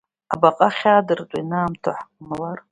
[0.33, 2.59] Абаҟа ахьаадыртуа ианаамҭоу ҳҟамлар…